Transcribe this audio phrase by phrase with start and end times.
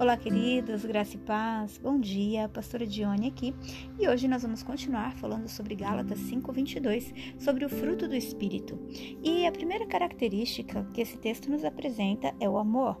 [0.00, 1.76] Olá, queridos, graça e paz.
[1.76, 3.52] Bom dia, pastora Dione aqui.
[3.98, 8.78] E hoje nós vamos continuar falando sobre Gálatas 5:22, sobre o fruto do espírito.
[9.24, 12.96] E a primeira característica que esse texto nos apresenta é o amor.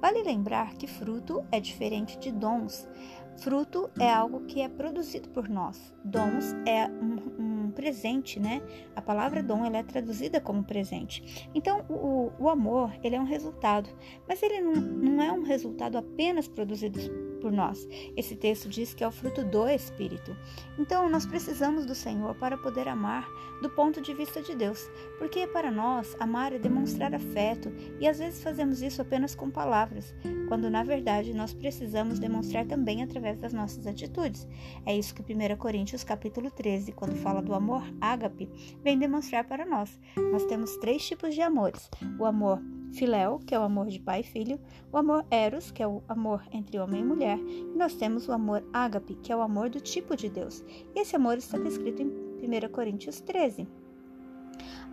[0.00, 2.88] Vale lembrar que fruto é diferente de dons.
[3.40, 5.94] Fruto é algo que é produzido por nós.
[6.04, 8.62] Dons é um, um presente, né?
[8.94, 11.48] A palavra dom ela é traduzida como presente.
[11.54, 13.88] Então, o, o amor ele é um resultado,
[14.28, 17.00] mas ele não, não é um resultado apenas produzido
[17.40, 17.88] por nós.
[18.16, 20.36] Esse texto diz que é o fruto do Espírito.
[20.78, 23.26] Então, nós precisamos do Senhor para poder amar
[23.60, 28.18] do ponto de vista de Deus, porque para nós amar é demonstrar afeto e às
[28.18, 30.14] vezes fazemos isso apenas com palavras,
[30.48, 34.48] quando na verdade nós precisamos demonstrar também através das nossas atitudes.
[34.86, 38.48] É isso que 1 Coríntios capítulo 13, quando fala do amor ágape,
[38.82, 40.00] vem demonstrar para nós.
[40.32, 42.60] Nós temos três tipos de amores: o amor
[42.92, 44.60] Filéu, que é o amor de pai e filho,
[44.92, 48.32] o amor Eros, que é o amor entre homem e mulher, e nós temos o
[48.32, 50.64] amor Ágape, que é o amor do tipo de Deus.
[50.94, 53.66] E esse amor está descrito em 1 Coríntios 13.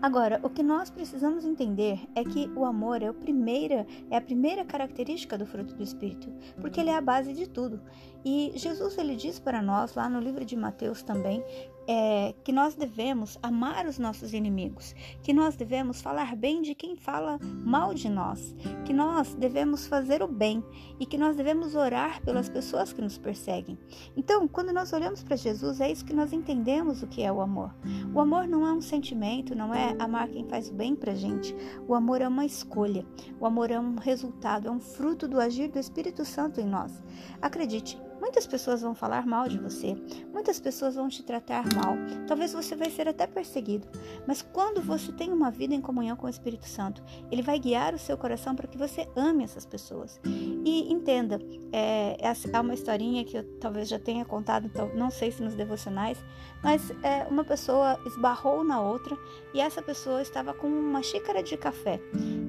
[0.01, 4.21] Agora, o que nós precisamos entender é que o amor é, o primeira, é a
[4.21, 6.31] primeira característica do fruto do Espírito,
[6.61, 7.81] porque ele é a base de tudo.
[8.23, 11.43] E Jesus ele diz para nós, lá no livro de Mateus também,
[11.87, 16.97] é, que nós devemos amar os nossos inimigos, que nós devemos falar bem de quem
[16.97, 18.53] fala mal de nós,
[18.83, 20.61] que nós devemos fazer o bem
[20.99, 23.77] e que nós devemos orar pelas pessoas que nos perseguem.
[24.17, 27.39] Então, quando nós olhamos para Jesus, é isso que nós entendemos o que é o
[27.39, 27.73] amor.
[28.13, 31.55] O amor não é um sentimento, não é amar quem faz o bem para gente.
[31.87, 33.05] O amor é uma escolha.
[33.39, 37.01] O amor é um resultado, é um fruto do agir do Espírito Santo em nós.
[37.41, 39.95] Acredite, Muitas pessoas vão falar mal de você,
[40.31, 41.95] muitas pessoas vão te tratar mal,
[42.27, 43.87] talvez você vai ser até perseguido,
[44.27, 47.93] mas quando você tem uma vida em comunhão com o Espírito Santo, ele vai guiar
[47.93, 50.19] o seu coração para que você ame essas pessoas.
[50.25, 51.39] E entenda,
[51.71, 55.55] é, é uma historinha que eu talvez já tenha contado, então, não sei se nos
[55.55, 56.17] devocionais,
[56.63, 59.17] mas é, uma pessoa esbarrou na outra
[59.53, 61.99] e essa pessoa estava com uma xícara de café.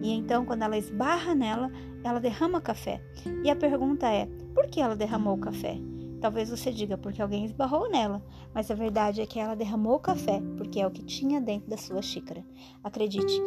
[0.03, 1.71] E então, quando ela esbarra nela,
[2.05, 3.03] ela derrama café.
[3.45, 5.79] E a pergunta é: por que ela derramou o café?
[6.21, 8.21] Talvez você diga porque alguém esbarrou nela,
[8.53, 11.71] mas a verdade é que ela derramou o café porque é o que tinha dentro
[11.71, 12.45] da sua xícara.
[12.83, 13.41] Acredite,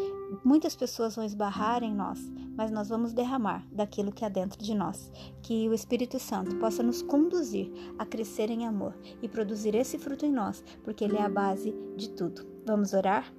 [0.44, 4.74] muitas pessoas vão esbarrar em nós, mas nós vamos derramar daquilo que há dentro de
[4.74, 5.12] nós.
[5.42, 7.70] Que o Espírito Santo possa nos conduzir
[8.00, 11.76] a crescer em amor e produzir esse fruto em nós, porque ele é a base
[11.98, 12.46] de tudo.
[12.66, 13.34] Vamos orar?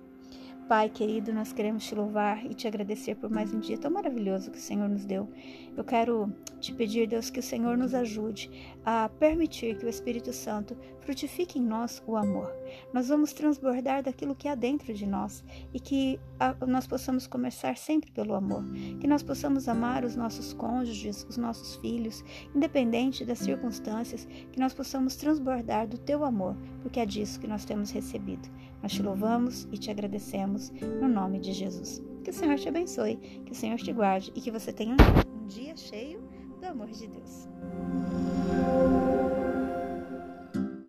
[0.72, 4.50] Pai querido, nós queremos te louvar e te agradecer por mais um dia tão maravilhoso
[4.50, 5.28] que o Senhor nos deu.
[5.76, 8.50] Eu quero te pedir, Deus, que o Senhor nos ajude
[8.82, 12.50] a permitir que o Espírito Santo frutifique em nós o amor.
[12.90, 15.44] Nós vamos transbordar daquilo que há dentro de nós
[15.74, 16.18] e que
[16.66, 18.64] nós possamos começar sempre pelo amor.
[18.98, 24.72] Que nós possamos amar os nossos cônjuges, os nossos filhos, independente das circunstâncias, que nós
[24.72, 28.48] possamos transbordar do teu amor, porque é disso que nós temos recebido.
[28.80, 32.02] Nós te louvamos e te agradecemos no nome de Jesus.
[32.22, 35.46] Que o Senhor te abençoe, que o Senhor te guarde e que você tenha um
[35.46, 36.20] dia cheio
[36.60, 37.48] do amor de Deus.